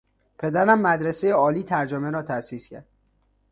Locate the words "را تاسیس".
2.09-2.67